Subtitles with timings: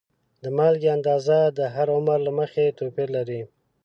[0.41, 3.41] د مالګې اندازه د هر عمر له مخې توپیر لري.